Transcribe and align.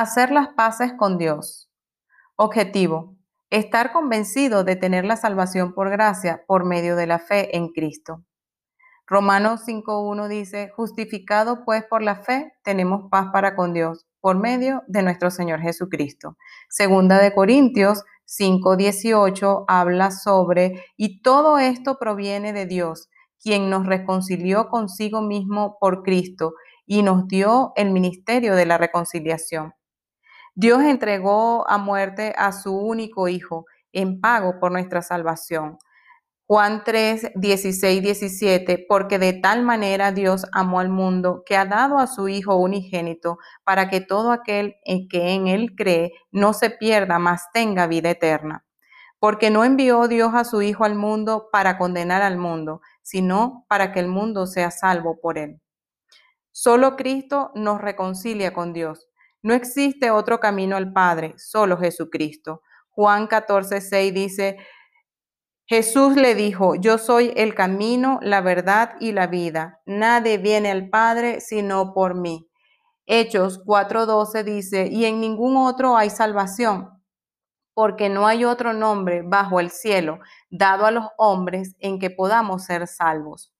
Hacer 0.00 0.30
las 0.30 0.48
paces 0.54 0.94
con 0.94 1.18
Dios. 1.18 1.70
Objetivo. 2.36 3.18
Estar 3.50 3.92
convencido 3.92 4.64
de 4.64 4.74
tener 4.74 5.04
la 5.04 5.18
salvación 5.18 5.74
por 5.74 5.90
gracia 5.90 6.42
por 6.46 6.64
medio 6.64 6.96
de 6.96 7.06
la 7.06 7.18
fe 7.18 7.54
en 7.54 7.68
Cristo. 7.68 8.24
Romanos 9.06 9.60
5.1 9.66 10.26
dice, 10.28 10.70
justificado 10.74 11.66
pues 11.66 11.84
por 11.84 12.00
la 12.00 12.16
fe, 12.16 12.50
tenemos 12.64 13.10
paz 13.10 13.26
para 13.30 13.54
con 13.54 13.74
Dios 13.74 14.06
por 14.22 14.38
medio 14.38 14.82
de 14.86 15.02
nuestro 15.02 15.30
Señor 15.30 15.60
Jesucristo. 15.60 16.38
Segunda 16.70 17.18
de 17.18 17.34
Corintios 17.34 18.02
5.18 18.26 19.66
habla 19.68 20.12
sobre, 20.12 20.82
y 20.96 21.20
todo 21.20 21.58
esto 21.58 21.98
proviene 21.98 22.54
de 22.54 22.64
Dios, 22.64 23.10
quien 23.38 23.68
nos 23.68 23.84
reconcilió 23.84 24.70
consigo 24.70 25.20
mismo 25.20 25.76
por 25.78 26.02
Cristo 26.02 26.54
y 26.86 27.02
nos 27.02 27.28
dio 27.28 27.74
el 27.76 27.90
ministerio 27.90 28.54
de 28.54 28.64
la 28.64 28.78
reconciliación. 28.78 29.74
Dios 30.54 30.82
entregó 30.82 31.68
a 31.68 31.78
muerte 31.78 32.34
a 32.36 32.52
su 32.52 32.76
único 32.76 33.28
Hijo 33.28 33.66
en 33.92 34.20
pago 34.20 34.58
por 34.60 34.72
nuestra 34.72 35.02
salvación. 35.02 35.78
Juan 36.46 36.82
3, 36.84 37.32
16, 37.36 38.02
17, 38.02 38.86
porque 38.88 39.20
de 39.20 39.34
tal 39.34 39.62
manera 39.62 40.10
Dios 40.10 40.46
amó 40.52 40.80
al 40.80 40.88
mundo 40.88 41.44
que 41.46 41.56
ha 41.56 41.64
dado 41.64 41.98
a 41.98 42.08
su 42.08 42.26
Hijo 42.26 42.56
unigénito 42.56 43.38
para 43.62 43.88
que 43.88 44.00
todo 44.00 44.32
aquel 44.32 44.74
que 45.08 45.30
en 45.30 45.46
él 45.46 45.76
cree 45.76 46.12
no 46.32 46.52
se 46.52 46.70
pierda, 46.70 47.20
mas 47.20 47.44
tenga 47.52 47.86
vida 47.86 48.10
eterna. 48.10 48.64
Porque 49.20 49.50
no 49.50 49.64
envió 49.64 50.08
Dios 50.08 50.34
a 50.34 50.42
su 50.42 50.60
Hijo 50.60 50.84
al 50.84 50.96
mundo 50.96 51.50
para 51.52 51.78
condenar 51.78 52.22
al 52.22 52.36
mundo, 52.36 52.80
sino 53.00 53.64
para 53.68 53.92
que 53.92 54.00
el 54.00 54.08
mundo 54.08 54.48
sea 54.48 54.72
salvo 54.72 55.20
por 55.20 55.38
él. 55.38 55.60
Solo 56.50 56.96
Cristo 56.96 57.52
nos 57.54 57.80
reconcilia 57.80 58.52
con 58.52 58.72
Dios. 58.72 59.09
No 59.42 59.54
existe 59.54 60.10
otro 60.10 60.38
camino 60.40 60.76
al 60.76 60.92
Padre, 60.92 61.34
solo 61.38 61.78
Jesucristo. 61.78 62.62
Juan 62.90 63.26
14, 63.26 63.80
6 63.80 64.14
dice, 64.14 64.56
Jesús 65.66 66.16
le 66.16 66.34
dijo, 66.34 66.74
yo 66.74 66.98
soy 66.98 67.32
el 67.36 67.54
camino, 67.54 68.18
la 68.22 68.40
verdad 68.40 68.96
y 68.98 69.12
la 69.12 69.28
vida. 69.28 69.80
Nadie 69.86 70.36
viene 70.36 70.70
al 70.70 70.90
Padre 70.90 71.40
sino 71.40 71.94
por 71.94 72.16
mí. 72.16 72.50
Hechos 73.06 73.64
4:12 73.64 74.44
dice, 74.44 74.88
y 74.88 75.04
en 75.04 75.20
ningún 75.20 75.56
otro 75.56 75.96
hay 75.96 76.10
salvación, 76.10 76.90
porque 77.72 78.08
no 78.08 78.26
hay 78.26 78.44
otro 78.44 78.72
nombre 78.72 79.22
bajo 79.22 79.60
el 79.60 79.70
cielo 79.70 80.18
dado 80.50 80.86
a 80.86 80.90
los 80.90 81.06
hombres 81.18 81.76
en 81.78 81.98
que 81.98 82.10
podamos 82.10 82.64
ser 82.64 82.86
salvos. 82.86 83.54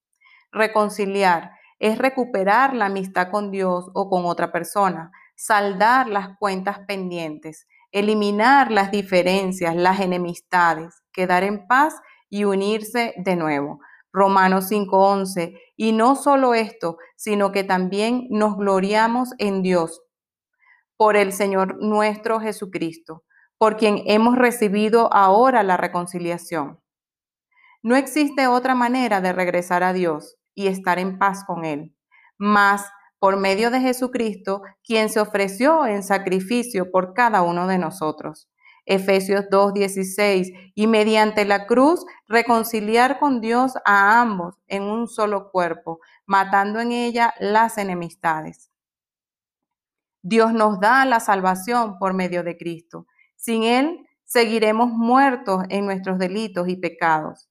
Reconciliar 0.52 1.52
es 1.78 1.96
recuperar 1.98 2.74
la 2.74 2.86
amistad 2.86 3.30
con 3.30 3.50
Dios 3.50 3.88
o 3.94 4.10
con 4.10 4.24
otra 4.26 4.52
persona, 4.52 5.12
saldar 5.40 6.06
las 6.06 6.36
cuentas 6.36 6.80
pendientes, 6.86 7.66
eliminar 7.92 8.70
las 8.70 8.90
diferencias, 8.90 9.74
las 9.74 10.00
enemistades, 10.00 11.02
quedar 11.14 11.44
en 11.44 11.66
paz 11.66 11.98
y 12.28 12.44
unirse 12.44 13.14
de 13.16 13.36
nuevo. 13.36 13.80
Romanos 14.12 14.66
5:11. 14.68 15.58
Y 15.78 15.92
no 15.92 16.14
solo 16.14 16.52
esto, 16.52 16.98
sino 17.16 17.52
que 17.52 17.64
también 17.64 18.26
nos 18.28 18.58
gloriamos 18.58 19.30
en 19.38 19.62
Dios 19.62 20.02
por 20.98 21.16
el 21.16 21.32
Señor 21.32 21.82
nuestro 21.82 22.38
Jesucristo, 22.38 23.24
por 23.56 23.78
quien 23.78 24.02
hemos 24.04 24.36
recibido 24.36 25.10
ahora 25.10 25.62
la 25.62 25.78
reconciliación. 25.78 26.80
No 27.82 27.96
existe 27.96 28.46
otra 28.46 28.74
manera 28.74 29.22
de 29.22 29.32
regresar 29.32 29.84
a 29.84 29.94
Dios 29.94 30.36
y 30.54 30.66
estar 30.66 30.98
en 30.98 31.18
paz 31.18 31.44
con 31.46 31.64
Él, 31.64 31.94
más 32.36 32.92
por 33.20 33.36
medio 33.36 33.70
de 33.70 33.80
Jesucristo, 33.80 34.62
quien 34.82 35.10
se 35.10 35.20
ofreció 35.20 35.86
en 35.86 36.02
sacrificio 36.02 36.90
por 36.90 37.14
cada 37.14 37.42
uno 37.42 37.68
de 37.68 37.78
nosotros. 37.78 38.48
Efesios 38.86 39.44
2:16, 39.50 40.52
y 40.74 40.86
mediante 40.88 41.44
la 41.44 41.66
cruz 41.66 42.04
reconciliar 42.26 43.20
con 43.20 43.40
Dios 43.40 43.74
a 43.84 44.20
ambos 44.20 44.56
en 44.66 44.82
un 44.82 45.06
solo 45.06 45.52
cuerpo, 45.52 46.00
matando 46.26 46.80
en 46.80 46.90
ella 46.90 47.34
las 47.38 47.78
enemistades. 47.78 48.70
Dios 50.22 50.52
nos 50.52 50.80
da 50.80 51.04
la 51.04 51.20
salvación 51.20 51.98
por 51.98 52.14
medio 52.14 52.42
de 52.42 52.56
Cristo. 52.56 53.06
Sin 53.36 53.62
Él 53.64 54.06
seguiremos 54.24 54.88
muertos 54.88 55.64
en 55.68 55.86
nuestros 55.86 56.18
delitos 56.18 56.68
y 56.68 56.76
pecados. 56.76 57.48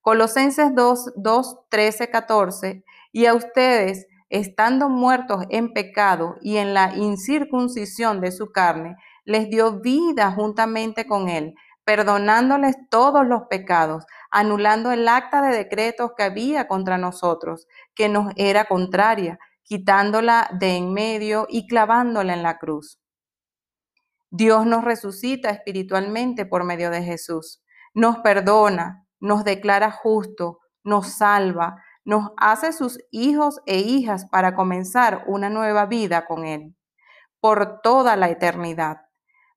Colosenses 0.00 0.74
2, 0.74 1.12
2 1.16 1.56
13, 1.68 2.10
14, 2.10 2.84
y 3.12 3.26
a 3.26 3.34
ustedes, 3.34 4.06
estando 4.32 4.88
muertos 4.88 5.44
en 5.50 5.74
pecado 5.74 6.36
y 6.40 6.56
en 6.56 6.72
la 6.72 6.94
incircuncisión 6.96 8.22
de 8.22 8.32
su 8.32 8.50
carne, 8.50 8.96
les 9.26 9.50
dio 9.50 9.80
vida 9.80 10.32
juntamente 10.32 11.06
con 11.06 11.28
él, 11.28 11.54
perdonándoles 11.84 12.76
todos 12.88 13.26
los 13.26 13.42
pecados, 13.50 14.06
anulando 14.30 14.90
el 14.90 15.06
acta 15.06 15.42
de 15.42 15.54
decretos 15.54 16.12
que 16.16 16.22
había 16.22 16.66
contra 16.66 16.96
nosotros, 16.96 17.68
que 17.94 18.08
nos 18.08 18.32
era 18.36 18.64
contraria, 18.64 19.38
quitándola 19.64 20.48
de 20.58 20.76
en 20.76 20.94
medio 20.94 21.46
y 21.50 21.66
clavándola 21.66 22.32
en 22.32 22.42
la 22.42 22.56
cruz. 22.56 22.98
Dios 24.30 24.64
nos 24.64 24.82
resucita 24.82 25.50
espiritualmente 25.50 26.46
por 26.46 26.64
medio 26.64 26.88
de 26.88 27.02
Jesús, 27.02 27.62
nos 27.92 28.16
perdona, 28.20 29.06
nos 29.20 29.44
declara 29.44 29.90
justo, 29.90 30.60
nos 30.84 31.08
salva, 31.08 31.76
nos 32.04 32.30
hace 32.36 32.72
sus 32.72 32.98
hijos 33.10 33.60
e 33.66 33.78
hijas 33.78 34.26
para 34.26 34.54
comenzar 34.54 35.24
una 35.26 35.50
nueva 35.50 35.86
vida 35.86 36.26
con 36.26 36.44
Él 36.44 36.74
por 37.42 37.80
toda 37.82 38.14
la 38.14 38.30
eternidad. 38.30 38.98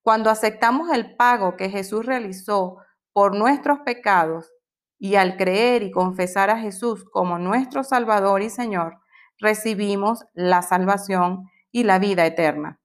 Cuando 0.01 0.31
aceptamos 0.31 0.89
el 0.91 1.15
pago 1.15 1.55
que 1.55 1.69
Jesús 1.69 2.05
realizó 2.05 2.77
por 3.13 3.35
nuestros 3.35 3.79
pecados 3.81 4.51
y 4.97 5.15
al 5.15 5.37
creer 5.37 5.83
y 5.83 5.91
confesar 5.91 6.49
a 6.49 6.57
Jesús 6.57 7.05
como 7.11 7.37
nuestro 7.37 7.83
Salvador 7.83 8.41
y 8.41 8.49
Señor, 8.49 8.97
recibimos 9.37 10.25
la 10.33 10.63
salvación 10.63 11.49
y 11.71 11.83
la 11.83 11.99
vida 11.99 12.25
eterna. 12.25 12.79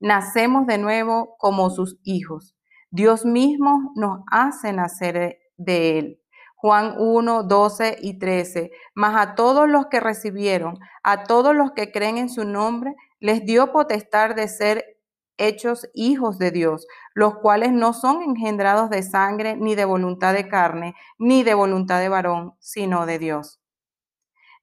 Nacemos 0.00 0.66
de 0.66 0.76
nuevo 0.76 1.36
como 1.38 1.70
sus 1.70 1.98
hijos. 2.02 2.54
Dios 2.90 3.24
mismo 3.24 3.92
nos 3.94 4.20
hace 4.30 4.74
nacer 4.74 5.38
de 5.56 5.98
Él. 5.98 6.20
Juan 6.66 6.96
1, 6.98 7.44
12 7.44 7.98
y 8.00 8.18
13. 8.18 8.72
Mas 8.92 9.14
a 9.14 9.36
todos 9.36 9.68
los 9.68 9.86
que 9.86 10.00
recibieron, 10.00 10.80
a 11.04 11.22
todos 11.22 11.54
los 11.54 11.70
que 11.70 11.92
creen 11.92 12.18
en 12.18 12.28
su 12.28 12.44
nombre, 12.44 12.96
les 13.20 13.44
dio 13.44 13.70
potestad 13.70 14.34
de 14.34 14.48
ser 14.48 14.98
hechos 15.36 15.88
hijos 15.94 16.38
de 16.38 16.50
Dios, 16.50 16.88
los 17.14 17.36
cuales 17.36 17.70
no 17.70 17.92
son 17.92 18.20
engendrados 18.20 18.90
de 18.90 19.04
sangre, 19.04 19.54
ni 19.54 19.76
de 19.76 19.84
voluntad 19.84 20.34
de 20.34 20.48
carne, 20.48 20.96
ni 21.20 21.44
de 21.44 21.54
voluntad 21.54 22.00
de 22.00 22.08
varón, 22.08 22.56
sino 22.58 23.06
de 23.06 23.20
Dios. 23.20 23.60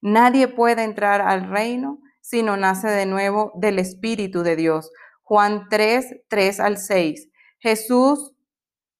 Nadie 0.02 0.46
puede 0.46 0.82
entrar 0.82 1.22
al 1.22 1.48
reino 1.48 2.00
si 2.20 2.42
no 2.42 2.58
nace 2.58 2.88
de 2.88 3.06
nuevo 3.06 3.52
del 3.54 3.78
Espíritu 3.78 4.42
de 4.42 4.56
Dios. 4.56 4.90
Juan 5.22 5.68
3, 5.70 6.16
3 6.28 6.60
al 6.60 6.76
6. 6.76 7.30
Jesús 7.60 8.34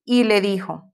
y 0.07 0.25
le 0.25 0.41
dijo, 0.41 0.94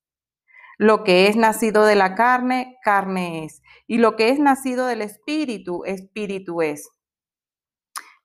Lo 0.81 1.03
que 1.03 1.27
es 1.27 1.35
nacido 1.35 1.85
de 1.85 1.93
la 1.93 2.15
carne, 2.15 2.79
carne 2.83 3.45
es, 3.45 3.61
y 3.85 3.99
lo 3.99 4.15
que 4.15 4.29
es 4.29 4.39
nacido 4.39 4.87
del 4.87 5.03
Espíritu, 5.03 5.83
Espíritu 5.85 6.63
es. 6.63 6.89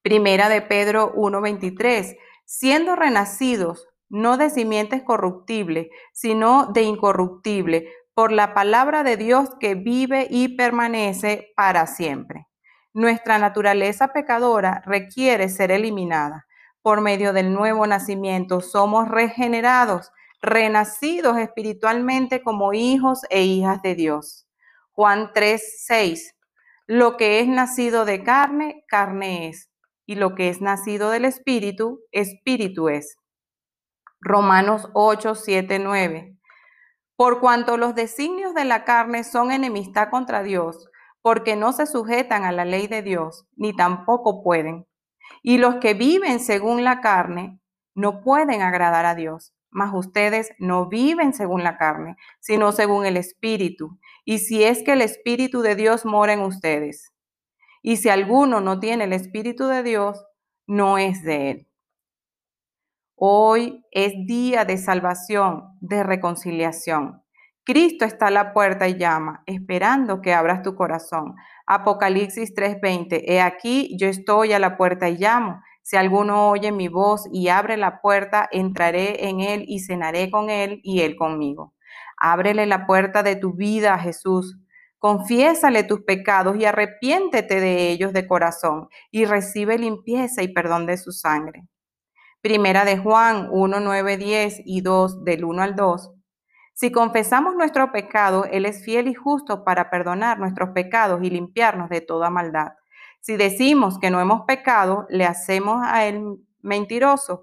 Primera 0.00 0.48
de 0.48 0.62
Pedro 0.62 1.12
1:23, 1.14 2.16
siendo 2.46 2.96
renacidos, 2.96 3.86
no 4.08 4.38
de 4.38 4.48
simientes 4.48 5.02
corruptibles, 5.02 5.88
sino 6.14 6.72
de 6.72 6.84
incorruptible, 6.84 7.92
por 8.14 8.32
la 8.32 8.54
palabra 8.54 9.02
de 9.02 9.18
Dios 9.18 9.50
que 9.60 9.74
vive 9.74 10.26
y 10.30 10.56
permanece 10.56 11.52
para 11.56 11.86
siempre. 11.86 12.46
Nuestra 12.94 13.38
naturaleza 13.38 14.14
pecadora 14.14 14.82
requiere 14.86 15.50
ser 15.50 15.72
eliminada. 15.72 16.46
Por 16.80 17.02
medio 17.02 17.34
del 17.34 17.52
nuevo 17.52 17.86
nacimiento 17.86 18.62
somos 18.62 19.08
regenerados 19.08 20.10
renacidos 20.42 21.38
espiritualmente 21.38 22.42
como 22.42 22.72
hijos 22.72 23.20
e 23.30 23.42
hijas 23.42 23.82
de 23.82 23.94
Dios. 23.94 24.46
Juan 24.92 25.30
3, 25.34 25.84
6. 25.86 26.34
Lo 26.86 27.16
que 27.16 27.40
es 27.40 27.48
nacido 27.48 28.04
de 28.04 28.22
carne, 28.22 28.84
carne 28.88 29.48
es, 29.48 29.70
y 30.06 30.14
lo 30.14 30.34
que 30.34 30.48
es 30.48 30.60
nacido 30.60 31.10
del 31.10 31.24
Espíritu, 31.24 32.00
Espíritu 32.12 32.88
es. 32.88 33.16
Romanos 34.20 34.88
8, 34.94 35.34
7, 35.34 35.78
9. 35.80 36.36
Por 37.16 37.40
cuanto 37.40 37.76
los 37.76 37.94
designios 37.94 38.54
de 38.54 38.64
la 38.64 38.84
carne 38.84 39.24
son 39.24 39.50
enemistad 39.50 40.10
contra 40.10 40.42
Dios, 40.42 40.88
porque 41.22 41.56
no 41.56 41.72
se 41.72 41.86
sujetan 41.86 42.44
a 42.44 42.52
la 42.52 42.64
ley 42.64 42.86
de 42.86 43.02
Dios, 43.02 43.46
ni 43.56 43.74
tampoco 43.74 44.44
pueden. 44.44 44.86
Y 45.42 45.58
los 45.58 45.76
que 45.76 45.94
viven 45.94 46.38
según 46.38 46.84
la 46.84 47.00
carne 47.00 47.58
no 47.94 48.22
pueden 48.22 48.62
agradar 48.62 49.06
a 49.06 49.14
Dios. 49.14 49.55
Mas 49.76 49.92
ustedes 49.92 50.54
no 50.58 50.88
viven 50.88 51.34
según 51.34 51.62
la 51.62 51.76
carne, 51.76 52.16
sino 52.40 52.72
según 52.72 53.04
el 53.04 53.18
Espíritu. 53.18 53.98
Y 54.24 54.38
si 54.38 54.64
es 54.64 54.82
que 54.82 54.94
el 54.94 55.02
Espíritu 55.02 55.60
de 55.60 55.74
Dios 55.74 56.06
mora 56.06 56.32
en 56.32 56.40
ustedes. 56.40 57.12
Y 57.82 57.98
si 57.98 58.08
alguno 58.08 58.62
no 58.62 58.80
tiene 58.80 59.04
el 59.04 59.12
Espíritu 59.12 59.66
de 59.66 59.82
Dios, 59.82 60.24
no 60.66 60.96
es 60.96 61.22
de 61.22 61.50
él. 61.50 61.68
Hoy 63.16 63.84
es 63.90 64.14
día 64.26 64.64
de 64.64 64.78
salvación, 64.78 65.64
de 65.82 66.02
reconciliación. 66.02 67.22
Cristo 67.62 68.06
está 68.06 68.28
a 68.28 68.30
la 68.30 68.54
puerta 68.54 68.88
y 68.88 68.96
llama, 68.96 69.42
esperando 69.44 70.22
que 70.22 70.32
abras 70.32 70.62
tu 70.62 70.74
corazón. 70.74 71.34
Apocalipsis 71.66 72.54
3:20, 72.54 73.24
he 73.26 73.42
aquí, 73.42 73.94
yo 74.00 74.08
estoy 74.08 74.54
a 74.54 74.58
la 74.58 74.78
puerta 74.78 75.10
y 75.10 75.18
llamo. 75.18 75.60
Si 75.86 75.94
alguno 75.94 76.50
oye 76.50 76.72
mi 76.72 76.88
voz 76.88 77.28
y 77.30 77.46
abre 77.46 77.76
la 77.76 78.00
puerta, 78.00 78.48
entraré 78.50 79.28
en 79.28 79.38
él 79.38 79.64
y 79.68 79.78
cenaré 79.78 80.32
con 80.32 80.50
él 80.50 80.80
y 80.82 81.02
él 81.02 81.14
conmigo. 81.14 81.74
Ábrele 82.16 82.66
la 82.66 82.88
puerta 82.88 83.22
de 83.22 83.36
tu 83.36 83.52
vida 83.52 83.96
Jesús. 83.96 84.58
Confiésale 84.98 85.84
tus 85.84 86.00
pecados 86.00 86.56
y 86.56 86.64
arrepiéntete 86.64 87.60
de 87.60 87.90
ellos 87.90 88.12
de 88.12 88.26
corazón 88.26 88.88
y 89.12 89.26
recibe 89.26 89.78
limpieza 89.78 90.42
y 90.42 90.48
perdón 90.48 90.86
de 90.86 90.96
su 90.96 91.12
sangre. 91.12 91.68
Primera 92.40 92.84
de 92.84 92.98
Juan 92.98 93.46
1, 93.52 93.78
9, 93.78 94.16
10 94.16 94.62
y 94.64 94.80
2 94.80 95.22
del 95.22 95.44
1 95.44 95.62
al 95.62 95.76
2. 95.76 96.10
Si 96.74 96.90
confesamos 96.90 97.54
nuestro 97.54 97.92
pecado, 97.92 98.44
Él 98.44 98.66
es 98.66 98.84
fiel 98.84 99.06
y 99.06 99.14
justo 99.14 99.62
para 99.62 99.88
perdonar 99.88 100.40
nuestros 100.40 100.70
pecados 100.70 101.22
y 101.22 101.30
limpiarnos 101.30 101.88
de 101.90 102.00
toda 102.00 102.28
maldad. 102.28 102.72
Si 103.26 103.36
decimos 103.36 103.98
que 103.98 104.08
no 104.08 104.20
hemos 104.20 104.42
pecado, 104.42 105.04
le 105.08 105.24
hacemos 105.24 105.80
a 105.84 106.06
Él 106.06 106.38
mentiroso 106.62 107.42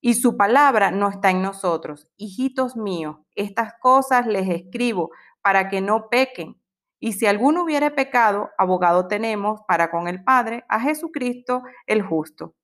y 0.00 0.14
su 0.14 0.38
palabra 0.38 0.90
no 0.90 1.10
está 1.10 1.28
en 1.28 1.42
nosotros. 1.42 2.08
Hijitos 2.16 2.76
míos, 2.76 3.18
estas 3.34 3.74
cosas 3.78 4.26
les 4.26 4.48
escribo 4.48 5.10
para 5.42 5.68
que 5.68 5.82
no 5.82 6.08
pequen. 6.08 6.58
Y 6.98 7.12
si 7.12 7.26
alguno 7.26 7.64
hubiere 7.64 7.90
pecado, 7.90 8.48
abogado 8.56 9.06
tenemos 9.06 9.60
para 9.68 9.90
con 9.90 10.08
el 10.08 10.24
Padre 10.24 10.64
a 10.66 10.80
Jesucristo 10.80 11.62
el 11.86 12.00
justo. 12.00 12.54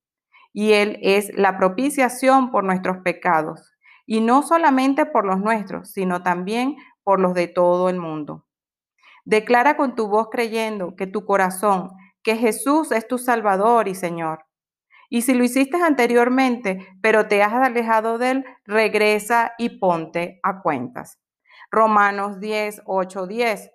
Y 0.54 0.72
Él 0.72 0.98
es 1.02 1.36
la 1.36 1.58
propiciación 1.58 2.50
por 2.50 2.64
nuestros 2.64 2.96
pecados 3.04 3.74
y 4.06 4.22
no 4.22 4.42
solamente 4.42 5.04
por 5.04 5.26
los 5.26 5.38
nuestros, 5.38 5.90
sino 5.90 6.22
también 6.22 6.76
por 7.02 7.20
los 7.20 7.34
de 7.34 7.46
todo 7.46 7.90
el 7.90 7.98
mundo. 7.98 8.46
Declara 9.26 9.76
con 9.76 9.94
tu 9.94 10.08
voz 10.08 10.28
creyendo 10.30 10.96
que 10.96 11.06
tu 11.06 11.26
corazón, 11.26 11.90
que 12.24 12.36
Jesús 12.36 12.90
es 12.90 13.06
tu 13.06 13.18
Salvador 13.18 13.86
y 13.86 13.94
Señor. 13.94 14.46
Y 15.08 15.22
si 15.22 15.34
lo 15.34 15.44
hiciste 15.44 15.76
anteriormente, 15.80 16.88
pero 17.00 17.28
te 17.28 17.42
has 17.42 17.52
alejado 17.52 18.18
de 18.18 18.30
Él, 18.30 18.44
regresa 18.64 19.52
y 19.58 19.78
ponte 19.78 20.40
a 20.42 20.60
cuentas. 20.62 21.20
Romanos 21.70 22.40
10, 22.40 22.82
8, 22.86 23.26
10. 23.28 23.70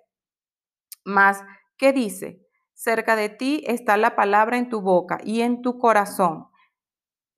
Más, 1.04 1.42
¿qué 1.78 1.94
dice? 1.94 2.46
Cerca 2.74 3.16
de 3.16 3.30
ti 3.30 3.64
está 3.66 3.96
la 3.96 4.14
palabra 4.14 4.58
en 4.58 4.68
tu 4.68 4.82
boca 4.82 5.18
y 5.24 5.40
en 5.40 5.62
tu 5.62 5.78
corazón 5.78 6.50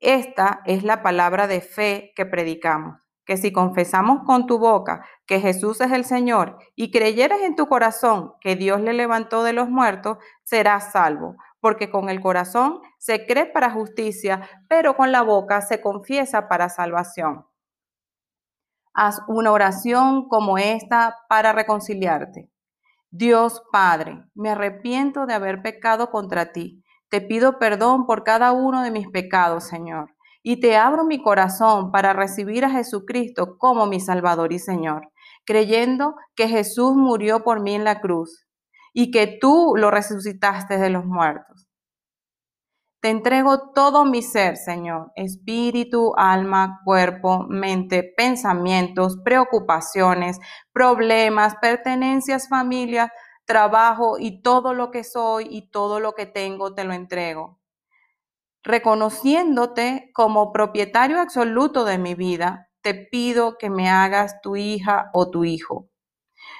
esta 0.02 0.62
es 0.64 0.82
la 0.82 1.00
palabra 1.00 1.46
de 1.46 1.60
fe 1.60 2.12
que 2.16 2.26
predicamos, 2.26 2.98
que 3.24 3.36
si 3.36 3.52
confesamos 3.52 4.24
con 4.24 4.46
tu 4.46 4.58
boca 4.58 5.04
que 5.26 5.40
Jesús 5.40 5.80
es 5.80 5.92
el 5.92 6.04
Señor 6.04 6.58
y 6.74 6.90
creyeres 6.90 7.42
en 7.42 7.56
tu 7.56 7.68
corazón 7.68 8.34
que 8.40 8.56
Dios 8.56 8.80
le 8.80 8.92
levantó 8.92 9.42
de 9.42 9.52
los 9.52 9.68
muertos, 9.68 10.18
serás 10.42 10.92
salvo, 10.92 11.36
porque 11.60 11.90
con 11.90 12.08
el 12.08 12.20
corazón 12.20 12.80
se 12.98 13.26
cree 13.26 13.46
para 13.46 13.70
justicia, 13.70 14.48
pero 14.68 14.96
con 14.96 15.12
la 15.12 15.22
boca 15.22 15.60
se 15.60 15.80
confiesa 15.80 16.48
para 16.48 16.68
salvación. 16.68 17.46
Haz 18.94 19.22
una 19.28 19.52
oración 19.52 20.28
como 20.28 20.58
esta 20.58 21.16
para 21.28 21.52
reconciliarte. 21.52 22.50
Dios 23.10 23.62
Padre, 23.70 24.24
me 24.34 24.50
arrepiento 24.50 25.26
de 25.26 25.34
haber 25.34 25.62
pecado 25.62 26.10
contra 26.10 26.52
ti 26.52 26.82
te 27.12 27.20
pido 27.20 27.58
perdón 27.58 28.06
por 28.06 28.24
cada 28.24 28.52
uno 28.52 28.80
de 28.80 28.90
mis 28.90 29.06
pecados, 29.06 29.64
Señor, 29.64 30.11
y 30.42 30.60
te 30.60 30.76
abro 30.76 31.04
mi 31.04 31.22
corazón 31.22 31.92
para 31.92 32.12
recibir 32.12 32.64
a 32.64 32.70
Jesucristo 32.70 33.56
como 33.58 33.86
mi 33.86 34.00
Salvador 34.00 34.52
y 34.52 34.58
Señor, 34.58 35.08
creyendo 35.44 36.16
que 36.34 36.48
Jesús 36.48 36.94
murió 36.94 37.44
por 37.44 37.60
mí 37.60 37.74
en 37.74 37.84
la 37.84 38.00
cruz 38.00 38.46
y 38.92 39.10
que 39.10 39.38
tú 39.40 39.74
lo 39.76 39.90
resucitaste 39.90 40.78
de 40.78 40.90
los 40.90 41.04
muertos. 41.04 41.68
Te 43.00 43.10
entrego 43.10 43.72
todo 43.72 44.04
mi 44.04 44.22
ser, 44.22 44.56
Señor, 44.56 45.10
espíritu, 45.16 46.12
alma, 46.16 46.80
cuerpo, 46.84 47.44
mente, 47.48 48.12
pensamientos, 48.16 49.18
preocupaciones, 49.24 50.38
problemas, 50.72 51.56
pertenencias, 51.56 52.48
familia, 52.48 53.12
trabajo 53.44 54.18
y 54.20 54.40
todo 54.40 54.72
lo 54.72 54.92
que 54.92 55.02
soy 55.02 55.48
y 55.50 55.68
todo 55.70 55.98
lo 55.98 56.12
que 56.12 56.26
tengo 56.26 56.74
te 56.74 56.84
lo 56.84 56.92
entrego. 56.92 57.61
Reconociéndote 58.64 60.10
como 60.14 60.52
propietario 60.52 61.20
absoluto 61.20 61.84
de 61.84 61.98
mi 61.98 62.14
vida, 62.14 62.68
te 62.80 62.94
pido 62.94 63.58
que 63.58 63.70
me 63.70 63.88
hagas 63.88 64.40
tu 64.40 64.56
hija 64.56 65.10
o 65.12 65.30
tu 65.30 65.44
hijo. 65.44 65.88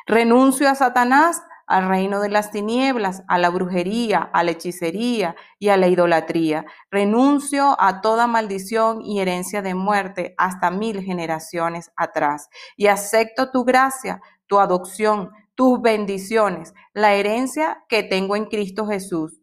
Renuncio 0.07 0.69
a 0.69 0.75
Satanás, 0.75 1.43
al 1.67 1.89
reino 1.89 2.21
de 2.21 2.29
las 2.29 2.51
tinieblas, 2.51 3.23
a 3.29 3.39
la 3.39 3.49
brujería, 3.51 4.19
a 4.33 4.43
la 4.43 4.51
hechicería 4.51 5.37
y 5.59 5.69
a 5.69 5.77
la 5.77 5.89
idolatría. 5.89 6.67
Renuncio 6.91 7.77
a 7.79 8.01
toda 8.01 8.27
maldición 8.27 9.01
y 9.03 9.21
herencia 9.21 9.63
de 9.63 9.75
muerte 9.75 10.35
hasta 10.39 10.71
mil 10.71 11.03
generaciones 11.03 11.93
atrás. 11.97 12.49
Y 12.77 12.89
acepto 12.89 13.51
tu 13.51 13.65
gracia, 13.65 14.21
tu 14.47 14.59
adopción, 14.59 15.31
tus 15.55 15.81
bendiciones, 15.81 16.75
la 16.95 17.15
herencia 17.15 17.85
que 17.89 18.03
tengo 18.03 18.37
en 18.37 18.47
Cristo 18.47 18.87
Jesús, 18.87 19.42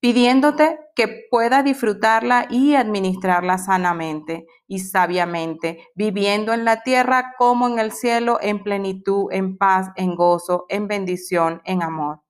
pidiéndote 0.00 0.78
que 0.94 1.26
pueda 1.30 1.62
disfrutarla 1.62 2.46
y 2.50 2.74
administrarla 2.74 3.58
sanamente 3.58 4.46
y 4.66 4.80
sabiamente, 4.80 5.84
viviendo 5.94 6.52
en 6.52 6.64
la 6.64 6.82
tierra 6.82 7.34
como 7.36 7.66
en 7.66 7.78
el 7.78 7.92
cielo, 7.92 8.38
en 8.40 8.62
plenitud, 8.62 9.26
en 9.32 9.56
paz, 9.58 9.90
en 9.96 10.14
gozo, 10.14 10.66
en 10.68 10.86
bendición, 10.86 11.60
en 11.64 11.82
amor. 11.82 12.22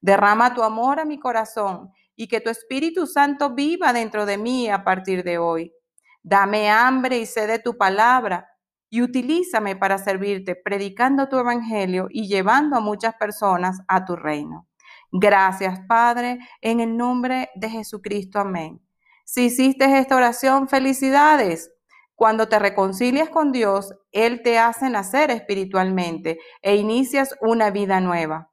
Derrama 0.00 0.54
tu 0.54 0.62
amor 0.62 1.00
a 1.00 1.04
mi 1.04 1.18
corazón 1.18 1.90
y 2.14 2.28
que 2.28 2.40
tu 2.40 2.50
Espíritu 2.50 3.06
Santo 3.06 3.54
viva 3.54 3.92
dentro 3.92 4.24
de 4.24 4.38
mí 4.38 4.68
a 4.68 4.84
partir 4.84 5.24
de 5.24 5.38
hoy. 5.38 5.72
Dame 6.22 6.70
hambre 6.70 7.18
y 7.18 7.26
sed 7.26 7.48
de 7.48 7.58
tu 7.58 7.76
palabra 7.76 8.48
y 8.88 9.02
utilízame 9.02 9.76
para 9.76 9.98
servirte, 9.98 10.54
predicando 10.54 11.28
tu 11.28 11.38
evangelio 11.38 12.06
y 12.10 12.28
llevando 12.28 12.76
a 12.76 12.80
muchas 12.80 13.14
personas 13.14 13.80
a 13.88 14.04
tu 14.04 14.16
reino. 14.16 14.68
Gracias, 15.12 15.80
Padre, 15.88 16.38
en 16.60 16.80
el 16.80 16.96
nombre 16.96 17.50
de 17.54 17.70
Jesucristo. 17.70 18.38
Amén. 18.38 18.80
Si 19.24 19.46
hiciste 19.46 19.98
esta 19.98 20.16
oración, 20.16 20.68
felicidades. 20.68 21.72
Cuando 22.14 22.48
te 22.48 22.58
reconcilias 22.58 23.28
con 23.28 23.52
Dios, 23.52 23.94
Él 24.12 24.42
te 24.42 24.58
hace 24.58 24.88
nacer 24.88 25.30
espiritualmente 25.30 26.38
e 26.62 26.76
inicias 26.76 27.34
una 27.40 27.70
vida 27.70 28.00
nueva. 28.00 28.50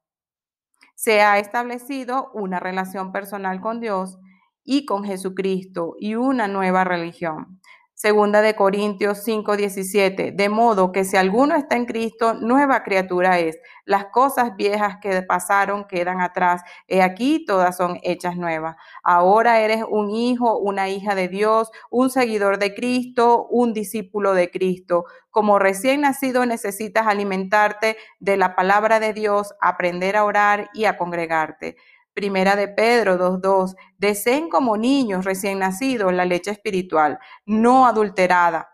Se 0.96 1.22
ha 1.22 1.40
establecido 1.40 2.32
una 2.34 2.60
relación 2.60 3.12
personal 3.12 3.62
con 3.62 3.80
Dios 3.80 4.18
y 4.64 4.86
con 4.86 5.04
Jesucristo 5.04 5.96
y 6.00 6.16
una 6.16 6.48
nueva 6.48 6.84
religión. 6.84 7.60
Segunda 7.96 8.42
de 8.42 8.56
Corintios 8.56 9.20
5:17, 9.24 10.32
de 10.32 10.50
modo 10.50 10.92
que 10.92 11.06
si 11.06 11.16
alguno 11.16 11.56
está 11.56 11.76
en 11.76 11.86
Cristo, 11.86 12.34
nueva 12.34 12.82
criatura 12.84 13.38
es. 13.40 13.60
Las 13.86 14.06
cosas 14.06 14.56
viejas 14.56 14.98
que 15.00 15.22
pasaron 15.22 15.86
quedan 15.86 16.20
atrás. 16.20 16.64
He 16.88 17.04
aquí 17.04 17.46
todas 17.46 17.78
son 17.78 18.00
hechas 18.02 18.36
nuevas. 18.36 18.76
Ahora 19.04 19.60
eres 19.60 19.84
un 19.88 20.10
hijo, 20.10 20.58
una 20.58 20.90
hija 20.90 21.14
de 21.14 21.28
Dios, 21.28 21.70
un 21.92 22.10
seguidor 22.10 22.58
de 22.58 22.74
Cristo, 22.74 23.46
un 23.50 23.74
discípulo 23.74 24.34
de 24.34 24.50
Cristo. 24.50 25.06
Como 25.30 25.60
recién 25.60 26.02
nacido 26.02 26.46
necesitas 26.48 27.06
alimentarte 27.06 27.98
de 28.20 28.38
la 28.38 28.56
palabra 28.56 29.00
de 29.00 29.14
Dios, 29.14 29.54
aprender 29.62 30.16
a 30.18 30.26
orar 30.26 30.70
y 30.74 30.86
a 30.86 30.98
congregarte. 30.98 31.76
Primera 32.14 32.56
de 32.56 32.68
Pedro 32.68 33.18
2.2. 33.18 33.76
Deseen 33.98 34.50
como 34.50 34.78
niños 34.78 35.26
recién 35.26 35.60
nacidos 35.60 36.14
la 36.14 36.26
leche 36.26 36.52
espiritual, 36.52 37.20
no 37.46 37.86
adulterada, 37.86 38.70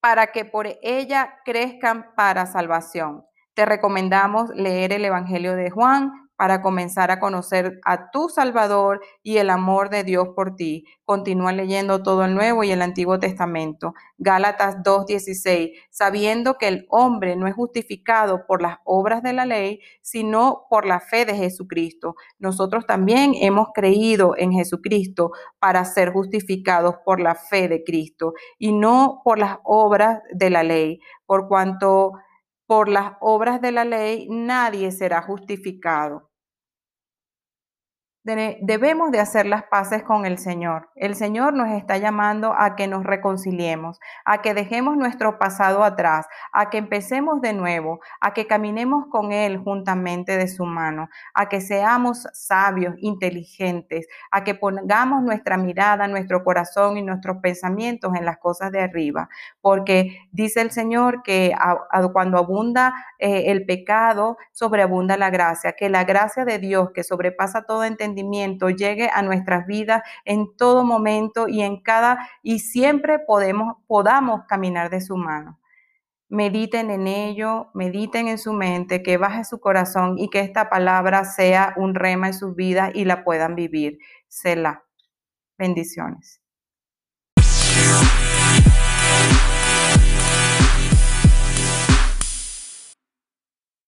para 0.00 0.28
que 0.28 0.44
por 0.44 0.66
ella 0.82 1.38
crezcan 1.44 2.14
para 2.16 2.46
salvación. 2.46 3.24
Te 3.54 3.64
recomendamos 3.64 4.50
leer 4.50 4.92
el 4.92 5.04
Evangelio 5.04 5.56
de 5.56 5.70
Juan, 5.70 6.27
para 6.38 6.62
comenzar 6.62 7.10
a 7.10 7.18
conocer 7.18 7.80
a 7.84 8.12
tu 8.12 8.28
Salvador 8.28 9.00
y 9.24 9.38
el 9.38 9.50
amor 9.50 9.90
de 9.90 10.04
Dios 10.04 10.28
por 10.36 10.54
ti. 10.54 10.84
Continúa 11.04 11.50
leyendo 11.50 12.04
todo 12.04 12.24
el 12.24 12.32
Nuevo 12.32 12.62
y 12.62 12.70
el 12.70 12.80
Antiguo 12.80 13.18
Testamento. 13.18 13.92
Gálatas 14.18 14.76
2.16, 14.84 15.72
sabiendo 15.90 16.54
que 16.54 16.68
el 16.68 16.86
hombre 16.90 17.34
no 17.34 17.48
es 17.48 17.56
justificado 17.56 18.46
por 18.46 18.62
las 18.62 18.78
obras 18.84 19.20
de 19.24 19.32
la 19.32 19.46
ley, 19.46 19.80
sino 20.00 20.66
por 20.70 20.86
la 20.86 21.00
fe 21.00 21.24
de 21.24 21.34
Jesucristo. 21.34 22.14
Nosotros 22.38 22.86
también 22.86 23.32
hemos 23.34 23.70
creído 23.74 24.34
en 24.36 24.52
Jesucristo 24.52 25.32
para 25.58 25.84
ser 25.84 26.12
justificados 26.12 26.94
por 27.04 27.18
la 27.18 27.34
fe 27.34 27.66
de 27.66 27.82
Cristo 27.82 28.34
y 28.58 28.70
no 28.70 29.22
por 29.24 29.40
las 29.40 29.58
obras 29.64 30.20
de 30.32 30.50
la 30.50 30.62
ley, 30.62 31.00
por 31.26 31.48
cuanto 31.48 32.12
por 32.68 32.88
las 32.88 33.14
obras 33.20 33.60
de 33.60 33.72
la 33.72 33.84
ley 33.84 34.28
nadie 34.30 34.92
será 34.92 35.22
justificado 35.22 36.27
debemos 38.60 39.10
de 39.10 39.20
hacer 39.20 39.46
las 39.46 39.64
paces 39.64 40.02
con 40.02 40.26
el 40.26 40.38
Señor. 40.38 40.90
El 40.94 41.14
Señor 41.14 41.54
nos 41.54 41.70
está 41.70 41.96
llamando 41.96 42.54
a 42.56 42.76
que 42.76 42.86
nos 42.86 43.04
reconciliemos, 43.04 43.98
a 44.24 44.42
que 44.42 44.54
dejemos 44.54 44.96
nuestro 44.96 45.38
pasado 45.38 45.84
atrás, 45.84 46.26
a 46.52 46.70
que 46.70 46.78
empecemos 46.78 47.40
de 47.40 47.52
nuevo, 47.52 48.00
a 48.20 48.34
que 48.34 48.46
caminemos 48.46 49.06
con 49.10 49.32
Él 49.32 49.58
juntamente 49.58 50.36
de 50.36 50.48
su 50.48 50.64
mano, 50.64 51.08
a 51.34 51.48
que 51.48 51.60
seamos 51.60 52.26
sabios, 52.32 52.94
inteligentes, 52.98 54.06
a 54.30 54.44
que 54.44 54.54
pongamos 54.54 55.22
nuestra 55.22 55.56
mirada, 55.56 56.08
nuestro 56.08 56.44
corazón 56.44 56.96
y 56.96 57.02
nuestros 57.02 57.38
pensamientos 57.38 58.14
en 58.14 58.24
las 58.24 58.38
cosas 58.38 58.70
de 58.72 58.80
arriba, 58.80 59.28
porque 59.60 60.18
dice 60.32 60.60
el 60.60 60.70
Señor 60.70 61.22
que 61.22 61.54
cuando 62.12 62.38
abunda 62.38 62.94
eh, 63.18 63.44
el 63.46 63.64
pecado, 63.66 64.36
sobreabunda 64.52 65.16
la 65.16 65.30
gracia, 65.30 65.72
que 65.72 65.88
la 65.88 66.04
gracia 66.04 66.44
de 66.44 66.58
Dios 66.58 66.90
que 66.94 67.04
sobrepasa 67.04 67.62
todo 67.62 67.84
llegue 68.70 69.10
a 69.12 69.22
nuestras 69.22 69.66
vidas 69.66 70.02
en 70.24 70.56
todo 70.56 70.84
momento 70.84 71.48
y 71.48 71.62
en 71.62 71.80
cada 71.82 72.28
y 72.42 72.60
siempre 72.60 73.18
podemos 73.18 73.76
podamos 73.86 74.42
caminar 74.46 74.90
de 74.90 75.00
su 75.00 75.16
mano. 75.16 75.58
Mediten 76.28 76.90
en 76.90 77.06
ello, 77.06 77.70
mediten 77.74 78.28
en 78.28 78.38
su 78.38 78.52
mente, 78.52 79.02
que 79.02 79.16
baje 79.16 79.44
su 79.44 79.60
corazón 79.60 80.18
y 80.18 80.28
que 80.28 80.40
esta 80.40 80.68
palabra 80.68 81.24
sea 81.24 81.74
un 81.76 81.94
rema 81.94 82.28
en 82.28 82.34
sus 82.34 82.54
vidas 82.54 82.90
y 82.94 83.04
la 83.04 83.24
puedan 83.24 83.54
vivir. 83.54 83.98
Selah. 84.28 84.84
Bendiciones. 85.56 86.42